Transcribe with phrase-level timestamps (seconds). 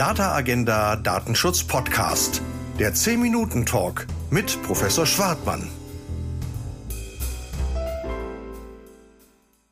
[0.00, 2.40] Data Agenda Datenschutz Podcast.
[2.78, 5.68] Der 10-Minuten-Talk mit Professor Schwartmann.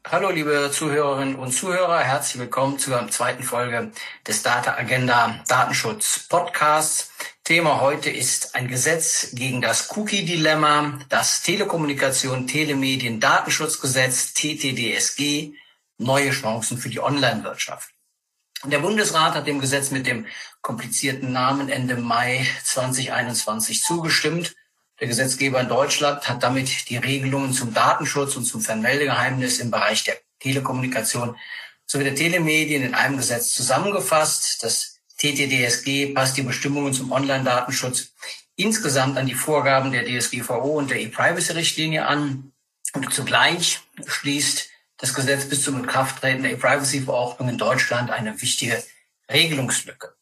[0.06, 3.91] Hallo liebe Zuhörerinnen und Zuhörer, herzlich willkommen zur zweiten Folge
[4.27, 7.11] des Data Agenda Datenschutz Podcasts.
[7.43, 15.55] Thema heute ist ein Gesetz gegen das Cookie-Dilemma, das Telekommunikation, Telemedien, Datenschutzgesetz, TTDSG,
[15.97, 17.95] neue Chancen für die Online-Wirtschaft.
[18.64, 20.26] Der Bundesrat hat dem Gesetz mit dem
[20.62, 24.57] komplizierten Namen Ende Mai 2021 zugestimmt.
[25.00, 30.02] Der Gesetzgeber in Deutschland hat damit die Regelungen zum Datenschutz und zum Vermeldegeheimnis im Bereich
[30.02, 31.36] der Telekommunikation
[31.86, 34.62] sowie der Telemedien in einem Gesetz zusammengefasst.
[34.64, 38.12] Das TTDSG passt die Bestimmungen zum Online-Datenschutz
[38.56, 42.52] insgesamt an die Vorgaben der DSGVO und der E-Privacy-Richtlinie an.
[42.92, 48.83] Und zugleich schließt das Gesetz bis zum Inkrafttreten der E-Privacy-Verordnung in Deutschland eine wichtige
[49.30, 50.14] Regelungslücke.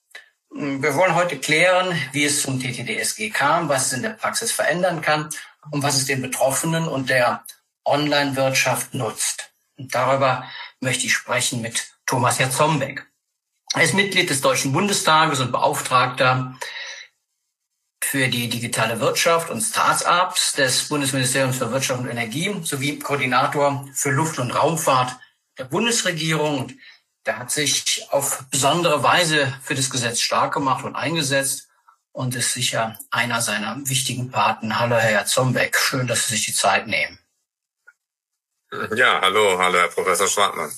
[0.50, 5.02] Wir wollen heute klären, wie es zum TTDSG kam, was es in der Praxis verändern
[5.02, 5.28] kann
[5.70, 7.44] und was es den Betroffenen und der
[7.84, 9.50] Online-Wirtschaft nutzt.
[9.76, 10.44] Und darüber
[10.80, 13.06] möchte ich sprechen mit Thomas Herzombeck.
[13.74, 16.56] Er ist Mitglied des Deutschen Bundestages und Beauftragter
[18.06, 24.10] für die digitale Wirtschaft und Start-ups des Bundesministeriums für Wirtschaft und Energie sowie Koordinator für
[24.10, 25.16] Luft- und Raumfahrt
[25.58, 26.60] der Bundesregierung.
[26.60, 26.74] Und
[27.26, 31.68] der hat sich auf besondere Weise für das Gesetz stark gemacht und eingesetzt
[32.12, 34.78] und ist sicher einer seiner wichtigen Paten.
[34.78, 35.76] Hallo, Herr Zombeck.
[35.76, 37.18] Schön, dass Sie sich die Zeit nehmen.
[38.94, 40.70] Ja, hallo, hallo, Herr Professor Schwartmann.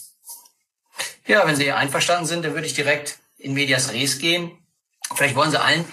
[1.27, 4.67] Ja, wenn Sie einverstanden sind, dann würde ich direkt in Medias Res gehen.
[5.15, 5.85] Vielleicht wollen Sie allen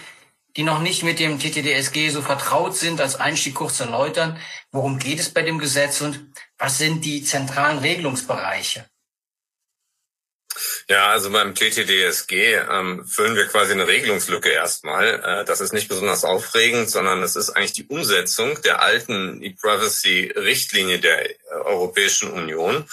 [0.55, 4.39] die noch nicht mit dem TTDSG so vertraut sind, als Einstieg kurz erläutern,
[4.71, 8.85] worum geht es bei dem Gesetz und was sind die zentralen Regelungsbereiche?
[10.87, 15.19] Ja, also beim TTDSG ähm, füllen wir quasi eine Regelungslücke erstmal.
[15.23, 20.99] Äh, das ist nicht besonders aufregend, sondern es ist eigentlich die Umsetzung der alten E-Privacy-Richtlinie
[20.99, 21.35] der äh,
[21.65, 22.85] Europäischen Union.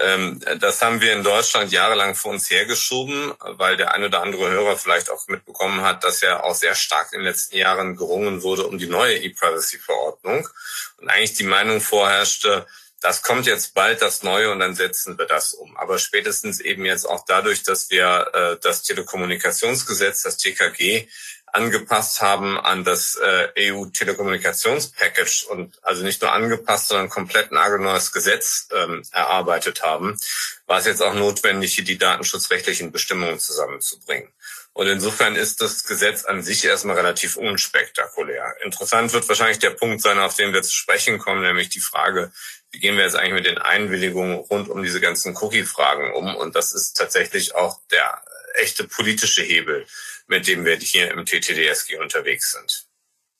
[0.00, 4.50] Ähm, das haben wir in Deutschland jahrelang vor uns hergeschoben, weil der ein oder andere
[4.50, 8.42] Hörer vielleicht auch mitbekommen hat, dass ja auch sehr stark in den letzten Jahren gerungen
[8.42, 10.48] wurde um die neue E-Privacy-Verordnung
[10.96, 12.66] und eigentlich die Meinung vorherrschte,
[13.02, 15.76] das kommt jetzt bald das Neue und dann setzen wir das um.
[15.76, 21.08] Aber spätestens eben jetzt auch dadurch, dass wir äh, das Telekommunikationsgesetz, das TKG,
[21.52, 28.68] angepasst haben an das äh, EU-Telekommunikationspackage und also nicht nur angepasst, sondern komplett nagelneues Gesetz
[28.74, 30.18] ähm, erarbeitet haben,
[30.66, 34.32] war es jetzt auch notwendig, hier die datenschutzrechtlichen Bestimmungen zusammenzubringen.
[34.72, 38.56] Und insofern ist das Gesetz an sich erstmal relativ unspektakulär.
[38.64, 42.32] Interessant wird wahrscheinlich der Punkt sein, auf den wir zu sprechen kommen, nämlich die Frage,
[42.70, 46.34] wie gehen wir jetzt eigentlich mit den Einwilligungen rund um diese ganzen Cookie-Fragen um?
[46.34, 48.22] Und das ist tatsächlich auch der
[48.54, 49.86] echte politische Hebel,
[50.26, 52.86] mit dem wir hier im TTDSG unterwegs sind.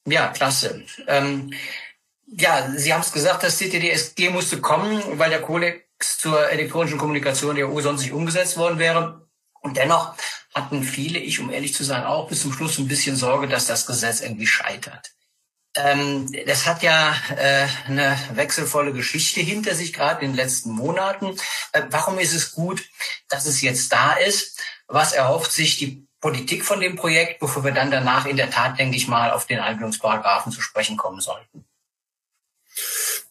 [0.06, 0.84] Ja, klasse.
[1.06, 1.52] Ähm,
[2.26, 7.56] ja, Sie haben es gesagt, das TTDSG musste kommen, weil der Kodex zur elektronischen Kommunikation
[7.56, 9.28] der EU sonst nicht umgesetzt worden wäre.
[9.60, 10.16] Und dennoch
[10.54, 13.66] hatten viele, ich um ehrlich zu sein, auch bis zum Schluss ein bisschen Sorge, dass
[13.66, 15.12] das Gesetz irgendwie scheitert.
[15.74, 21.36] Ähm, das hat ja äh, eine wechselvolle Geschichte hinter sich, gerade in den letzten Monaten.
[21.72, 22.84] Äh, warum ist es gut,
[23.28, 24.60] dass es jetzt da ist?
[24.92, 28.78] Was erhofft sich die Politik von dem Projekt, bevor wir dann danach in der Tat,
[28.78, 31.51] denke ich mal, auf den Einbildungsparagraphen zu sprechen kommen sollten?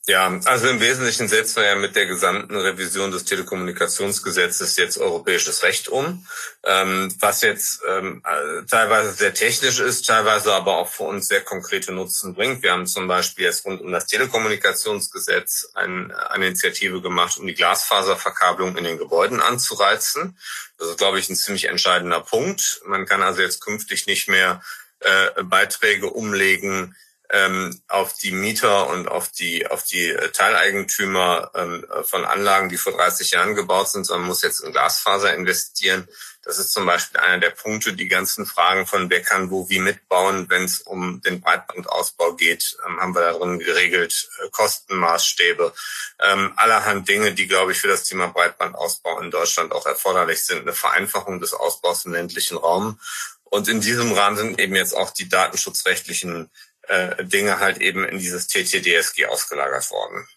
[0.08, 5.62] Ja, also im Wesentlichen setzen wir ja mit der gesamten Revision des Telekommunikationsgesetzes jetzt europäisches
[5.62, 6.26] Recht um,
[6.64, 11.42] ähm, was jetzt ähm, äh, teilweise sehr technisch ist, teilweise aber auch für uns sehr
[11.42, 12.64] konkrete Nutzen bringt.
[12.64, 17.54] Wir haben zum Beispiel jetzt rund um das Telekommunikationsgesetz ein, eine Initiative gemacht, um die
[17.54, 20.36] Glasfaserverkabelung in den Gebäuden anzureizen.
[20.80, 22.82] Das ist, glaube ich, ein ziemlich entscheidender Punkt.
[22.88, 24.64] Man kann also jetzt künftig nicht mehr
[25.02, 26.96] äh, Beiträge umlegen,
[27.32, 32.78] ähm, auf die Mieter und auf die auf die äh, Teileigentümer ähm, von Anlagen, die
[32.78, 36.08] vor 30 Jahren gebaut sind, sondern muss jetzt in Glasfaser investieren.
[36.44, 39.80] Das ist zum Beispiel einer der Punkte, die ganzen Fragen von wer kann wo wie
[39.80, 45.74] mitbauen, wenn es um den Breitbandausbau geht, ähm, haben wir darin geregelt, äh, Kostenmaßstäbe,
[46.20, 50.62] ähm, allerhand Dinge, die, glaube ich, für das Thema Breitbandausbau in Deutschland auch erforderlich sind.
[50.62, 53.00] Eine Vereinfachung des Ausbaus im ländlichen Raum.
[53.44, 56.50] Und in diesem Rahmen sind eben jetzt auch die datenschutzrechtlichen
[56.88, 60.28] äh, Dinge halt eben in dieses TTDSG ausgelagert worden.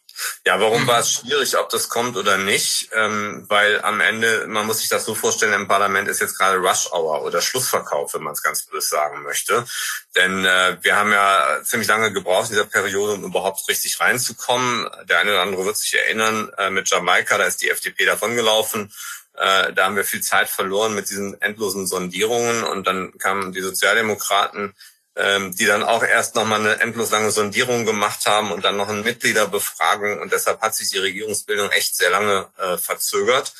[0.46, 2.88] Ja, warum war es schwierig, ob das kommt oder nicht?
[2.92, 6.58] Ähm, weil am Ende, man muss sich das so vorstellen, im Parlament ist jetzt gerade
[6.58, 9.66] Rush Hour oder Schlussverkauf, wenn man es ganz böse sagen möchte.
[10.14, 14.88] Denn äh, wir haben ja ziemlich lange gebraucht in dieser Periode, um überhaupt richtig reinzukommen.
[15.08, 18.92] Der eine oder andere wird sich erinnern, äh, mit Jamaika, da ist die FDP davongelaufen
[19.36, 23.62] Äh, da haben wir viel Zeit verloren mit diesen endlosen Sondierungen und dann kamen die
[23.62, 24.74] Sozialdemokraten
[25.16, 28.88] ähm, die dann auch erst nochmal eine endlos lange Sondierung gemacht haben und dann noch
[28.88, 30.20] eine Mitgliederbefragung.
[30.20, 33.52] Und deshalb hat sich die Regierungsbildung echt sehr lange äh, verzögert.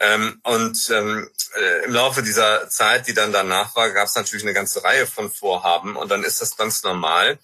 [0.00, 4.44] Ähm, und ähm, äh, im Laufe dieser Zeit, die dann danach war, gab es natürlich
[4.44, 5.96] eine ganze Reihe von Vorhaben.
[5.96, 7.38] Und dann ist das ganz normal,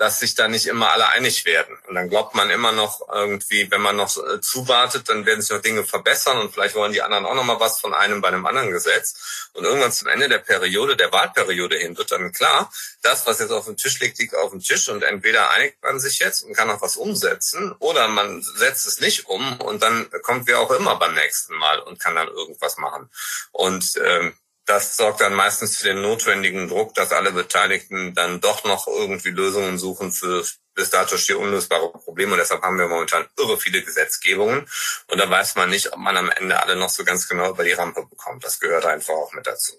[0.00, 1.76] dass sich da nicht immer alle einig werden.
[1.86, 5.50] Und dann glaubt man immer noch irgendwie, wenn man noch äh, zuwartet, dann werden sich
[5.50, 8.28] noch Dinge verbessern und vielleicht wollen die anderen auch noch mal was von einem bei
[8.28, 9.50] einem anderen Gesetz.
[9.52, 13.50] Und irgendwann zum Ende der Periode, der Wahlperiode hin, wird dann klar, das, was jetzt
[13.50, 16.54] auf dem Tisch liegt, liegt auf dem Tisch und entweder einigt man sich jetzt und
[16.54, 20.70] kann auch was umsetzen oder man setzt es nicht um und dann kommt wer auch
[20.70, 23.10] immer beim nächsten Mal und kann dann irgendwas machen.
[23.52, 24.32] Und ähm,
[24.70, 29.30] das sorgt dann meistens für den notwendigen Druck, dass alle Beteiligten dann doch noch irgendwie
[29.30, 30.44] Lösungen suchen für
[30.76, 32.32] bis dato schier unlösbare Probleme.
[32.32, 34.68] Und deshalb haben wir momentan irre viele Gesetzgebungen.
[35.08, 37.64] Und da weiß man nicht, ob man am Ende alle noch so ganz genau über
[37.64, 38.44] die Rampe bekommt.
[38.44, 39.72] Das gehört einfach auch mit dazu.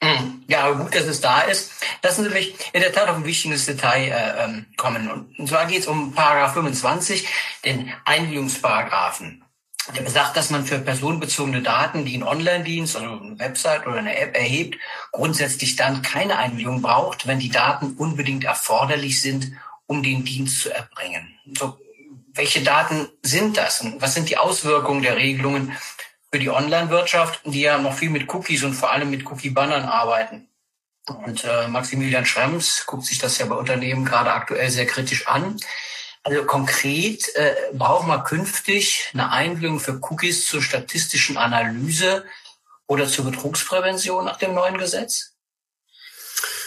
[0.00, 0.44] Hm.
[0.46, 1.72] Ja, gut, dass es da ist.
[2.02, 5.32] Lassen Sie mich in der Tat auf ein wichtiges Detail äh, ähm, kommen.
[5.36, 7.26] Und zwar geht es um Paragraph 25,
[7.64, 9.44] den Einwilligungsparagraphen
[9.96, 14.16] der besagt, dass man für personenbezogene Daten, die ein Online-Dienst oder eine Website oder eine
[14.16, 14.78] App erhebt,
[15.10, 19.52] grundsätzlich dann keine Einwilligung braucht, wenn die Daten unbedingt erforderlich sind,
[19.86, 21.38] um den Dienst zu erbringen.
[21.58, 21.78] So,
[22.34, 25.76] welche Daten sind das und was sind die Auswirkungen der Regelungen
[26.30, 30.48] für die Online-Wirtschaft, die ja noch viel mit Cookies und vor allem mit Cookie-Bannern arbeiten?
[31.06, 35.56] Und äh, Maximilian Schrems guckt sich das ja bei Unternehmen gerade aktuell sehr kritisch an.
[36.24, 42.24] Also konkret äh, brauchen wir künftig eine Einwilligung für Cookies zur statistischen Analyse
[42.86, 45.32] oder zur Betrugsprävention nach dem neuen Gesetz?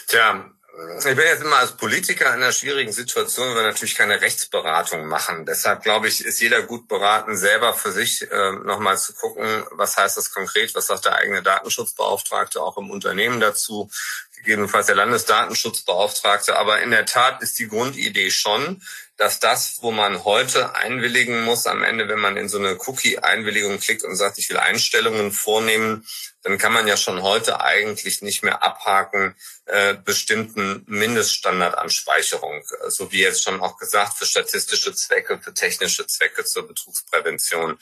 [0.08, 0.52] Tja,
[0.98, 5.06] ich bin jetzt immer als Politiker in einer schwierigen Situation, weil wir natürlich keine Rechtsberatung
[5.06, 5.46] machen.
[5.46, 9.96] Deshalb glaube ich, ist jeder gut beraten, selber für sich äh, nochmal zu gucken, was
[9.96, 13.90] heißt das konkret, was sagt der eigene Datenschutzbeauftragte auch im Unternehmen dazu,
[14.38, 16.58] gegebenenfalls der Landesdatenschutzbeauftragte.
[16.58, 18.82] Aber in der Tat ist die Grundidee schon,
[19.18, 23.80] dass das, wo man heute einwilligen muss, am Ende, wenn man in so eine Cookie-Einwilligung
[23.80, 26.06] klickt und sagt, ich will Einstellungen vornehmen,
[26.44, 29.36] dann kann man ja schon heute eigentlich nicht mehr abhaken
[29.66, 35.54] äh, bestimmten Mindeststandard an Speicherung, so wie jetzt schon auch gesagt, für statistische Zwecke, für
[35.54, 37.80] technische Zwecke zur Betrugsprävention.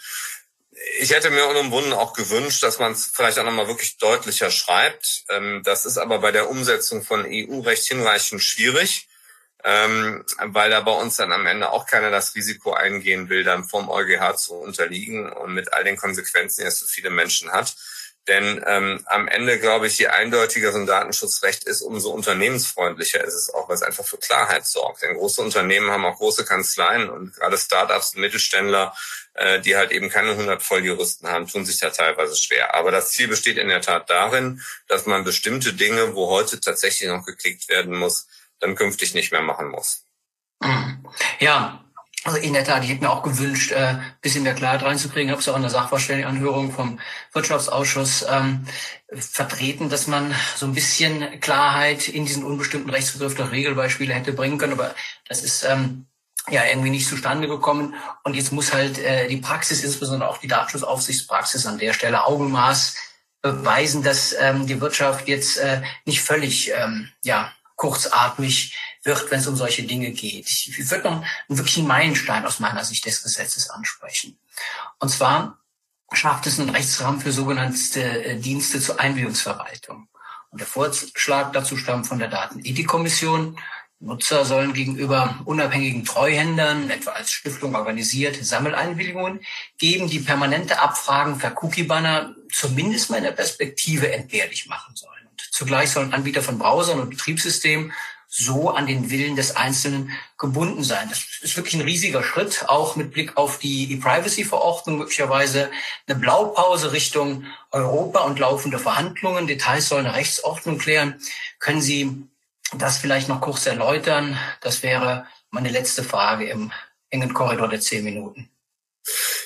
[1.00, 5.26] Ich hätte mir unumwunden auch gewünscht, dass man es vielleicht auch nochmal wirklich deutlicher schreibt.
[5.30, 9.08] Ähm, das ist aber bei der Umsetzung von EU-Recht hinreichend schwierig
[9.64, 13.64] ähm, weil da bei uns dann am Ende auch keiner das Risiko eingehen will, dann
[13.64, 17.76] vom EuGH zu unterliegen und mit all den Konsequenzen, die es für viele Menschen hat.
[18.28, 23.34] Denn ähm, am Ende, glaube ich, je eindeutiger so ein Datenschutzrecht ist, umso unternehmensfreundlicher ist
[23.34, 25.02] es auch, weil es einfach für Klarheit sorgt.
[25.02, 28.96] Denn große Unternehmen haben auch große Kanzleien und gerade Startups und Mittelständler,
[29.34, 32.76] äh, die halt eben keine 100 Volljuristen haben, tun sich da teilweise schwer.
[32.76, 37.10] Aber das Ziel besteht in der Tat darin, dass man bestimmte Dinge, wo heute tatsächlich
[37.10, 38.28] noch geklickt werden muss,
[38.60, 40.06] dann künftig nicht mehr machen muss.
[41.40, 41.83] Ja,
[42.24, 45.28] also in der Tat, ich hätte mir auch gewünscht, äh, bisschen mehr Klarheit reinzukriegen.
[45.28, 47.00] Ich habe es auch in der Sachverständigenanhörung vom
[47.34, 48.66] Wirtschaftsausschuss ähm,
[49.14, 54.58] vertreten, dass man so ein bisschen Klarheit in diesen unbestimmten Rechtsbegriff durch Regelbeispiele hätte bringen
[54.58, 54.74] können.
[54.74, 54.96] Aber
[55.28, 56.06] das ist ähm,
[56.50, 57.94] ja irgendwie nicht zustande gekommen.
[58.24, 62.96] Und jetzt muss halt äh, die Praxis, insbesondere auch die Datenschutzaufsichtspraxis an der Stelle Augenmaß
[63.42, 69.48] beweisen, dass ähm, die Wirtschaft jetzt äh, nicht völlig ähm, ja kurzatmig wird, wenn es
[69.48, 70.48] um solche Dinge geht.
[70.48, 74.38] Ich würde noch einen wirklichen Meilenstein aus meiner Sicht des Gesetzes ansprechen.
[75.00, 75.60] Und zwar
[76.12, 80.08] schafft es einen Rechtsrahmen für sogenannte äh, Dienste zur Einwilligungsverwaltung.
[80.52, 83.58] Und der Vorschlag dazu stammt von der Datenethikkommission.
[84.00, 89.40] Nutzer sollen gegenüber unabhängigen Treuhändern, etwa als Stiftung organisiert, Sammeleinwilligungen
[89.78, 95.13] geben, die permanente Abfragen per Cookie-Banner zumindest mal in der Perspektive entbehrlich machen sollen.
[95.54, 97.94] Zugleich sollen Anbieter von Browsern und Betriebssystemen
[98.28, 101.08] so an den Willen des Einzelnen gebunden sein.
[101.10, 105.70] Das ist wirklich ein riesiger Schritt, auch mit Blick auf die, die Privacy-Verordnung, möglicherweise
[106.08, 109.46] eine Blaupause Richtung Europa und laufende Verhandlungen.
[109.46, 111.22] Details sollen eine Rechtsordnung klären.
[111.60, 112.28] Können Sie
[112.76, 114.36] das vielleicht noch kurz erläutern?
[114.62, 116.72] Das wäre meine letzte Frage im
[117.12, 118.50] engen Korridor der zehn Minuten.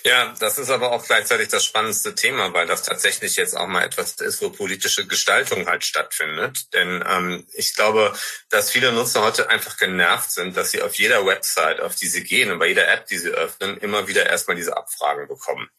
[0.03, 3.83] Ja, das ist aber auch gleichzeitig das spannendste Thema, weil das tatsächlich jetzt auch mal
[3.83, 6.73] etwas ist, wo politische Gestaltung halt stattfindet.
[6.73, 8.13] Denn ähm, ich glaube,
[8.49, 12.23] dass viele Nutzer heute einfach genervt sind, dass sie auf jeder Website, auf die sie
[12.23, 15.69] gehen und bei jeder App, die sie öffnen, immer wieder erstmal diese Abfragen bekommen.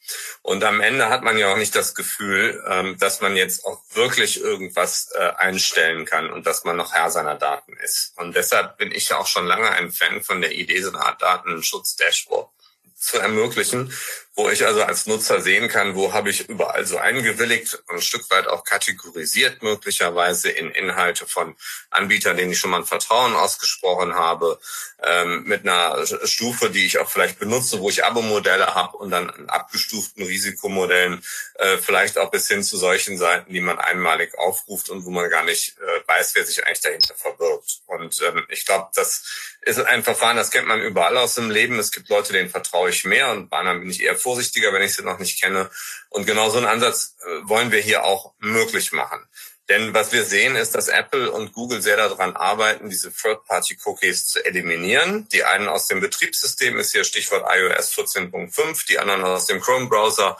[0.42, 3.80] Und am Ende hat man ja auch nicht das Gefühl, ähm, dass man jetzt auch
[3.92, 8.12] wirklich irgendwas äh, einstellen kann und dass man noch Herr seiner Daten ist.
[8.16, 11.00] Und deshalb bin ich ja auch schon lange ein Fan von der Idee, so eine
[11.00, 12.50] Art Datenschutz-Dashboard
[12.98, 13.92] zu ermöglichen,
[14.34, 18.30] wo ich also als Nutzer sehen kann, wo habe ich überall so eingewilligt, ein Stück
[18.30, 21.56] weit auch kategorisiert möglicherweise in Inhalte von
[21.90, 24.60] Anbietern, denen ich schon mal ein Vertrauen ausgesprochen habe,
[25.02, 29.48] ähm, mit einer Stufe, die ich auch vielleicht benutze, wo ich Abo-Modelle habe und dann
[29.48, 31.24] abgestuften Risikomodellen
[31.54, 35.30] äh, vielleicht auch bis hin zu solchen Seiten, die man einmalig aufruft und wo man
[35.30, 37.80] gar nicht äh, weiß, wer sich eigentlich dahinter verbirgt.
[37.98, 39.24] Und ähm, ich glaube, das
[39.62, 41.78] ist ein Verfahren, das kennt man überall aus dem Leben.
[41.78, 44.82] Es gibt Leute, denen vertraue ich mehr und bei anderen bin ich eher vorsichtiger, wenn
[44.82, 45.70] ich sie noch nicht kenne.
[46.08, 49.26] Und genau so einen Ansatz äh, wollen wir hier auch möglich machen.
[49.68, 54.44] Denn was wir sehen, ist, dass Apple und Google sehr daran arbeiten, diese Third-Party-Cookies zu
[54.44, 55.28] eliminieren.
[55.28, 60.38] Die einen aus dem Betriebssystem ist hier Stichwort iOS 14.5, die anderen aus dem Chrome-Browser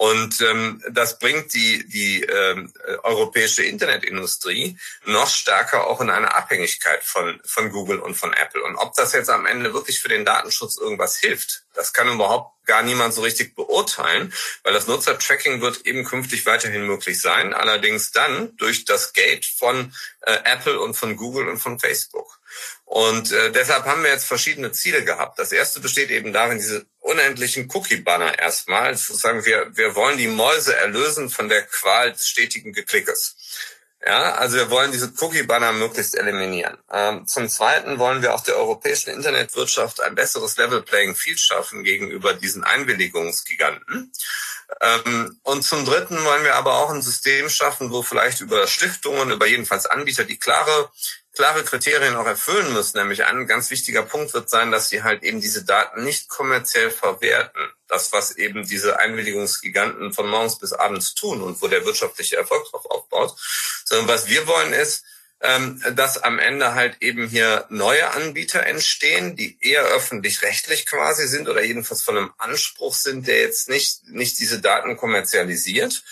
[0.00, 7.04] und ähm, das bringt die, die ähm, europäische Internetindustrie noch stärker auch in eine Abhängigkeit
[7.04, 8.62] von, von Google und von Apple.
[8.62, 12.64] Und ob das jetzt am Ende wirklich für den Datenschutz irgendwas hilft, das kann überhaupt
[12.64, 18.10] gar niemand so richtig beurteilen, weil das Nutzertracking wird eben künftig weiterhin möglich sein, allerdings
[18.10, 19.92] dann durch das Gate von
[20.22, 22.40] äh, Apple und von Google und von Facebook.
[22.84, 25.38] Und äh, deshalb haben wir jetzt verschiedene Ziele gehabt.
[25.38, 29.14] Das erste besteht eben darin, diese unendlichen Cookie-Banner erstmal zu
[29.44, 33.36] wir, wir wollen die Mäuse erlösen von der Qual des stetigen Geklickes.
[34.06, 36.78] Ja, also wir wollen diese Cookie-Banner möglichst eliminieren.
[36.90, 42.32] Ähm, zum Zweiten wollen wir auch der europäischen Internetwirtschaft ein besseres Level-Playing Field schaffen gegenüber
[42.32, 44.10] diesen Einwilligungsgiganten.
[44.80, 49.32] Ähm, und zum Dritten wollen wir aber auch ein System schaffen, wo vielleicht über Stiftungen,
[49.32, 50.90] über jedenfalls Anbieter, die klare
[51.40, 52.98] klare Kriterien auch erfüllen müssen.
[52.98, 56.90] Nämlich ein ganz wichtiger Punkt wird sein, dass sie halt eben diese Daten nicht kommerziell
[56.90, 57.62] verwerten.
[57.88, 62.70] Das, was eben diese Einwilligungsgiganten von morgens bis abends tun und wo der wirtschaftliche Erfolg
[62.70, 63.34] drauf aufbaut.
[63.86, 65.02] Sondern was wir wollen ist,
[65.40, 71.48] ähm, dass am Ende halt eben hier neue Anbieter entstehen, die eher öffentlich-rechtlich quasi sind
[71.48, 76.04] oder jedenfalls von einem Anspruch sind, der jetzt nicht, nicht diese Daten kommerzialisiert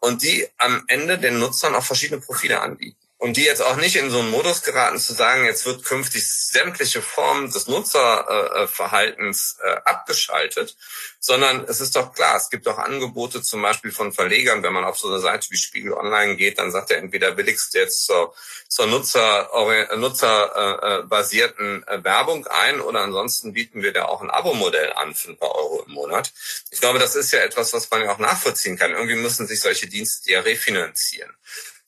[0.00, 3.96] und die am Ende den Nutzern auch verschiedene Profile anbieten und die jetzt auch nicht
[3.96, 9.76] in so einen Modus geraten zu sagen, jetzt wird künftig sämtliche Formen des Nutzerverhaltens äh,
[9.84, 10.74] abgeschaltet,
[11.18, 14.84] sondern es ist doch klar, es gibt auch Angebote zum Beispiel von Verlegern, wenn man
[14.84, 18.34] auf so eine Seite wie Spiegel Online geht, dann sagt er entweder willigst jetzt zur,
[18.68, 19.50] zur Nutzer,
[19.98, 25.36] nutzerbasierten äh, Werbung ein oder ansonsten bieten wir da auch ein Abo-Modell an für ein
[25.36, 26.32] paar Euro im Monat.
[26.70, 28.92] Ich glaube, das ist ja etwas, was man ja auch nachvollziehen kann.
[28.92, 31.30] Irgendwie müssen sich solche Dienste ja refinanzieren.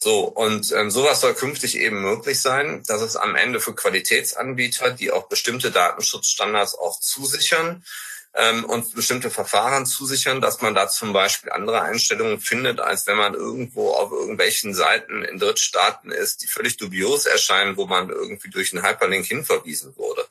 [0.03, 4.91] So, und ähm, sowas soll künftig eben möglich sein, dass es am Ende für Qualitätsanbieter,
[4.91, 7.85] die auch bestimmte Datenschutzstandards auch zusichern
[8.35, 13.17] ähm, und bestimmte Verfahren zusichern, dass man da zum Beispiel andere Einstellungen findet, als wenn
[13.17, 18.51] man irgendwo auf irgendwelchen Seiten in Drittstaaten ist, die völlig dubios erscheinen, wo man irgendwie
[18.51, 20.22] durch einen Hyperlink hinverwiesen wurde.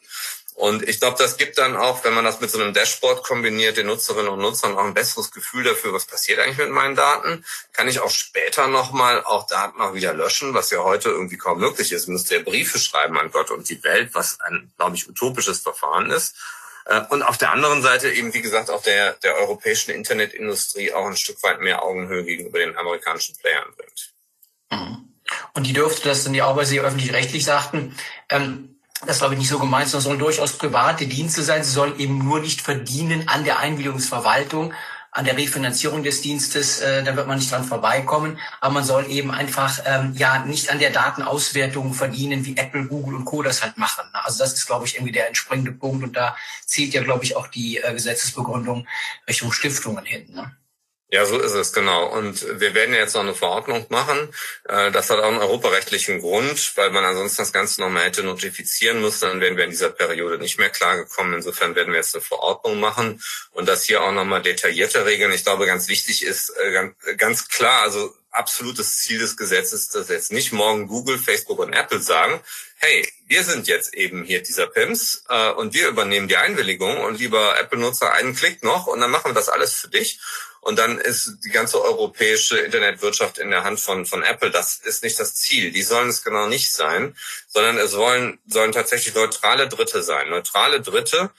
[0.62, 3.78] Und ich glaube, das gibt dann auch, wenn man das mit so einem Dashboard kombiniert,
[3.78, 7.44] den Nutzerinnen und Nutzern auch ein besseres Gefühl dafür, was passiert eigentlich mit meinen Daten.
[7.74, 11.60] Kann ich auch später nochmal auch Daten auch wieder löschen, was ja heute irgendwie kaum
[11.60, 12.08] möglich ist.
[12.08, 16.12] Müsste ja Briefe schreiben an Gott und die Welt, was ein, glaube ich, utopisches Verfahren
[16.12, 16.36] ist.
[16.86, 21.08] Äh, und auf der anderen Seite eben, wie gesagt, auch der, der europäischen Internetindustrie auch
[21.08, 24.14] ein Stück weit mehr Augenhöhe gegenüber den amerikanischen Playern bringt.
[24.70, 25.10] Mhm.
[25.56, 27.98] Und die dürfte das dann ja auch, weil Sie öffentlich-rechtlich sagten,
[28.30, 31.64] ähm das glaube ich nicht so gemeint, sondern sollen durchaus private Dienste sein.
[31.64, 34.74] Sie sollen eben nur nicht verdienen an der Einwilligungsverwaltung,
[35.14, 38.40] an der Refinanzierung des Dienstes, äh, da wird man nicht dran vorbeikommen.
[38.62, 43.16] Aber man soll eben einfach ähm, ja nicht an der Datenauswertung verdienen, wie Apple, Google
[43.16, 43.42] und Co.
[43.42, 44.06] das halt machen.
[44.14, 46.04] Also das ist, glaube ich, irgendwie der entspringende Punkt.
[46.04, 48.88] Und da zielt ja, glaube ich, auch die äh, Gesetzesbegründung
[49.28, 50.28] Richtung Stiftungen hin.
[50.34, 50.56] Ne?
[51.14, 52.08] Ja, so ist es, genau.
[52.08, 54.34] Und wir werden jetzt noch eine Verordnung machen.
[54.70, 59.02] Äh, das hat auch einen europarechtlichen Grund, weil man ansonsten das Ganze nochmal hätte notifizieren
[59.02, 59.28] müssen.
[59.28, 61.34] Dann wären wir in dieser Periode nicht mehr klargekommen.
[61.34, 65.34] Insofern werden wir jetzt eine Verordnung machen und das hier auch nochmal detaillierter regeln.
[65.34, 70.32] Ich glaube, ganz wichtig ist äh, ganz klar, also absolutes Ziel des Gesetzes, dass jetzt
[70.32, 72.40] nicht morgen Google, Facebook und Apple sagen,
[72.78, 77.20] hey, wir sind jetzt eben hier dieser PIMS äh, und wir übernehmen die Einwilligung und
[77.20, 80.22] lieber Apple-Nutzer einen Klick noch und dann machen wir das alles für dich.
[80.62, 84.52] Und dann ist die ganze europäische Internetwirtschaft in der Hand von, von Apple.
[84.52, 85.72] Das ist nicht das Ziel.
[85.72, 87.16] Die sollen es genau nicht sein,
[87.48, 90.30] sondern es wollen, sollen tatsächlich neutrale Dritte sein.
[90.30, 91.32] Neutrale Dritte,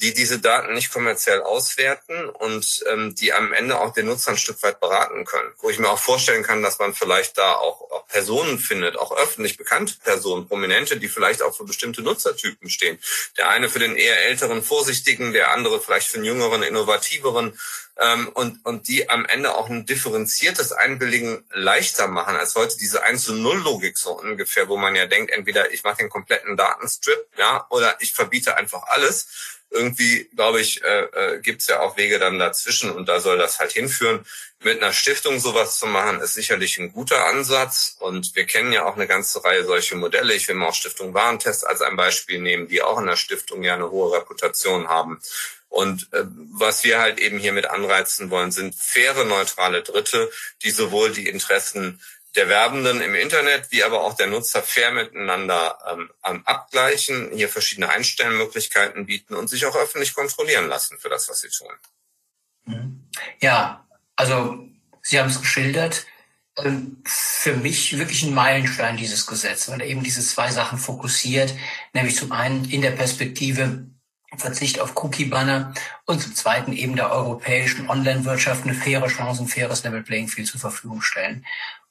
[0.00, 4.38] die diese Daten nicht kommerziell auswerten und ähm, die am Ende auch den Nutzer ein
[4.38, 5.52] Stück weit beraten können.
[5.58, 9.16] Wo ich mir auch vorstellen kann, dass man vielleicht da auch, auch Personen findet, auch
[9.16, 12.98] öffentlich bekannte Personen, Prominente, die vielleicht auch für bestimmte Nutzertypen stehen.
[13.36, 17.58] Der eine für den eher älteren, vorsichtigen, der andere vielleicht für den jüngeren, innovativeren
[17.98, 23.02] ähm, und, und die am Ende auch ein differenziertes Einbilligen leichter machen als heute diese
[23.02, 26.56] 1 zu 0 Logik so ungefähr, wo man ja denkt, entweder ich mache den kompletten
[26.56, 31.80] Datenstrip, ja, oder ich verbiete einfach alles irgendwie, glaube ich, äh, äh, gibt es ja
[31.80, 34.24] auch Wege dann dazwischen und da soll das halt hinführen.
[34.60, 37.96] Mit einer Stiftung sowas zu machen, ist sicherlich ein guter Ansatz.
[38.00, 40.34] Und wir kennen ja auch eine ganze Reihe solche Modelle.
[40.34, 43.62] Ich will mal auch Stiftung Warentest als ein Beispiel nehmen, die auch in der Stiftung
[43.62, 45.20] ja eine hohe Reputation haben.
[45.68, 50.30] Und äh, was wir halt eben hiermit anreizen wollen, sind faire, neutrale Dritte,
[50.62, 52.00] die sowohl die Interessen
[52.38, 57.88] der Werbenden im Internet wie aber auch der Nutzer fair miteinander ähm, abgleichen, hier verschiedene
[57.88, 61.72] Einstellmöglichkeiten bieten und sich auch öffentlich kontrollieren lassen für das, was sie tun.
[62.66, 63.08] Mhm.
[63.40, 64.64] Ja, also
[65.02, 66.06] Sie haben es geschildert.
[66.56, 71.54] Ähm, für mich wirklich ein Meilenstein dieses Gesetz, weil er eben diese zwei Sachen fokussiert,
[71.92, 73.86] nämlich zum einen in der Perspektive
[74.36, 79.82] Verzicht auf Cookie-Banner und zum Zweiten eben der europäischen Online-Wirtschaft eine faire Chance, ein faires
[79.82, 81.44] Level Playing Field zur Verfügung stellen.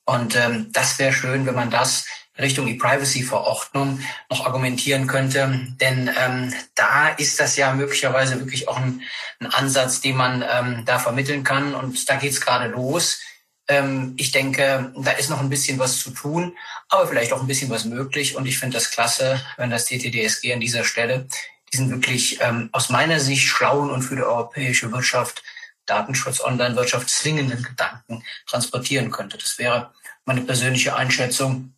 [0.08, 2.06] Und ähm, das wäre schön, wenn man das
[2.40, 4.00] Richtung E-Privacy-Verordnung
[4.30, 5.68] noch argumentieren könnte.
[5.82, 9.02] Denn ähm, da ist das ja möglicherweise wirklich auch ein,
[9.42, 11.76] ein Ansatz, den man ähm, da vermitteln kann.
[11.76, 13.20] Und da geht's gerade los.
[13.68, 16.56] Ähm, ich denke, da ist noch ein bisschen was zu tun,
[16.88, 18.38] aber vielleicht auch ein bisschen was möglich.
[18.38, 21.28] Und ich finde das klasse, wenn das TTDSG an dieser Stelle
[21.74, 25.44] diesen wirklich ähm, aus meiner Sicht schlauen und für die europäische Wirtschaft
[25.88, 29.38] Datenschutz, Online-Wirtschaft zwingenden Gedanken transportieren könnte.
[29.38, 29.94] Das wäre
[30.26, 31.74] meine persönliche Einschätzung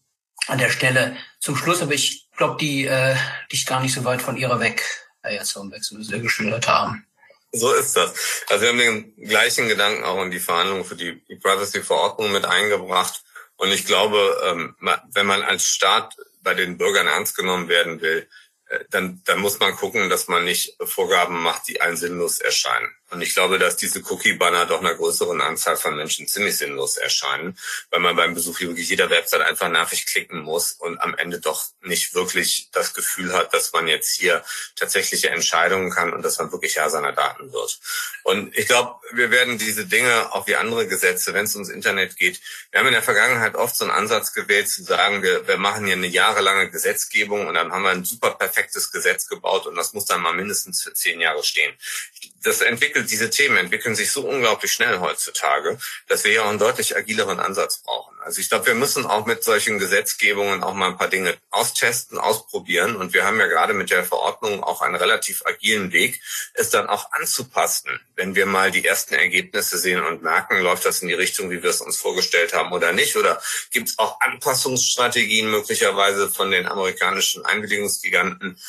[0.48, 1.16] an der Stelle.
[1.40, 3.16] Zum Schluss, aber ich glaube, die äh,
[3.52, 4.84] liegt gar nicht so weit von ihrer weg,
[5.22, 7.06] Herr Jatzombeck, so Sie geschildert haben.
[7.52, 8.44] So ist das.
[8.48, 13.24] Also wir haben den gleichen Gedanken auch in die Verhandlungen für die Privacy-Verordnung mit eingebracht.
[13.58, 14.76] Und ich glaube, ähm,
[15.12, 18.30] wenn man als Staat bei den Bürgern ernst genommen werden will,
[18.68, 22.90] äh, dann, dann muss man gucken, dass man nicht Vorgaben macht, die einen sinnlos erscheinen.
[23.12, 27.58] Und ich glaube, dass diese Cookie-Banner doch einer größeren Anzahl von Menschen ziemlich sinnlos erscheinen,
[27.90, 31.66] weil man beim Besuch wirklich jeder Website einfach nervig klicken muss und am Ende doch
[31.82, 34.44] nicht wirklich das Gefühl hat, dass man jetzt hier
[34.76, 37.80] tatsächliche Entscheidungen kann und dass man wirklich Herr seiner Daten wird.
[38.24, 42.16] Und ich glaube, wir werden diese Dinge, auch wie andere Gesetze, wenn es ums Internet
[42.18, 42.40] geht,
[42.72, 45.86] wir haben in der Vergangenheit oft so einen Ansatz gewählt, zu sagen, wir, wir machen
[45.86, 49.94] hier eine jahrelange Gesetzgebung und dann haben wir ein super perfektes Gesetz gebaut und das
[49.94, 51.74] muss dann mal mindestens für zehn Jahre stehen.
[52.44, 56.50] Das entwickelt entwickelt, diese Themen entwickeln sich so unglaublich schnell heutzutage, dass wir ja auch
[56.50, 58.18] einen deutlich agileren Ansatz brauchen.
[58.22, 62.18] Also ich glaube, wir müssen auch mit solchen Gesetzgebungen auch mal ein paar Dinge austesten,
[62.18, 62.96] ausprobieren.
[62.96, 66.22] Und wir haben ja gerade mit der Verordnung auch einen relativ agilen Weg,
[66.54, 71.02] es dann auch anzupassen, wenn wir mal die ersten Ergebnisse sehen und merken, läuft das
[71.02, 73.16] in die Richtung, wie wir es uns vorgestellt haben oder nicht?
[73.16, 78.60] Oder gibt es auch Anpassungsstrategien möglicherweise von den amerikanischen Einwilligungsgiganten?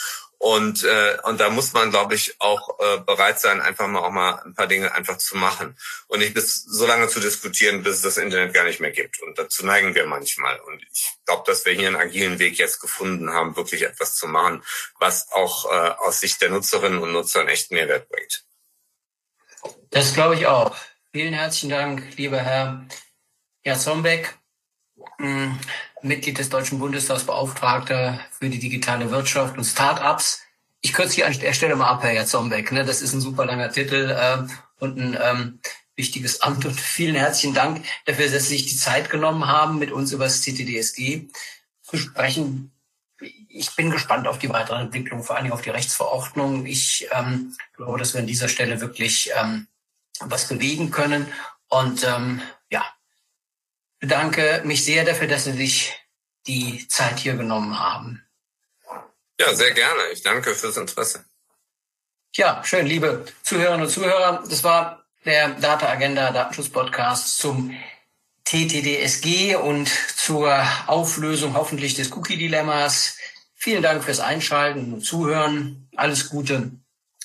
[0.43, 4.11] Und, äh, und da muss man, glaube ich, auch äh, bereit sein, einfach mal auch
[4.11, 5.77] mal ein paar Dinge einfach zu machen.
[6.09, 9.21] Und nicht bis so lange zu diskutieren, bis es das Internet gar nicht mehr gibt.
[9.21, 10.59] Und dazu neigen wir manchmal.
[10.61, 14.29] Und ich glaube, dass wir hier einen agilen Weg jetzt gefunden haben, wirklich etwas zu
[14.29, 14.65] machen,
[14.99, 18.47] was auch äh, aus Sicht der Nutzerinnen und Nutzer einen echten Mehrwert bringt.
[19.91, 20.75] Das glaube ich auch.
[21.13, 22.87] Vielen herzlichen Dank, lieber Herr
[23.63, 24.40] Jarzombeck.
[25.19, 25.59] Hm,
[26.03, 30.43] Mitglied des Deutschen Bundestags, Beauftragter für die digitale Wirtschaft und Start-ups.
[30.81, 32.73] Ich kürze hier an der Stelle mal ab, Herr Jatzombeck.
[32.73, 32.85] Ne?
[32.85, 34.47] Das ist ein super langer Titel äh,
[34.79, 35.61] und ein ähm,
[35.95, 36.65] wichtiges Amt.
[36.65, 40.25] Und vielen herzlichen Dank dafür, dass Sie sich die Zeit genommen haben, mit uns über
[40.25, 41.29] das CTDSG
[41.83, 42.73] zu sprechen.
[43.49, 46.65] Ich bin gespannt auf die weitere Entwicklung, vor allem auf die Rechtsverordnung.
[46.65, 49.67] Ich ähm, glaube, dass wir an dieser Stelle wirklich ähm,
[50.21, 51.27] was bewegen können.
[51.69, 52.41] Und ähm,
[54.01, 55.95] bedanke mich sehr dafür, dass Sie sich
[56.47, 58.27] die Zeit hier genommen haben.
[59.39, 60.03] Ja, sehr gerne.
[60.13, 61.25] Ich danke fürs Interesse.
[62.35, 64.45] Ja, schön, liebe Zuhörerinnen und Zuhörer.
[64.49, 67.77] Das war der Data Agenda Datenschutz Podcast zum
[68.45, 73.17] TTDSG und zur Auflösung hoffentlich des Cookie-Dilemmas.
[73.55, 75.89] Vielen Dank fürs Einschalten und Zuhören.
[75.97, 76.73] Alles Gute.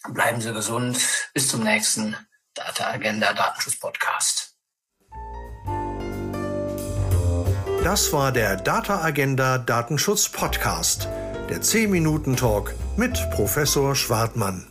[0.10, 1.00] Bleiben Sie gesund.
[1.34, 2.16] Bis zum nächsten
[2.54, 4.45] Data Agenda Datenschutz Podcast.
[7.86, 11.08] Das war der Data Agenda Datenschutz Podcast,
[11.52, 14.66] der 10 Minuten Talk mit Professor Schwartmann.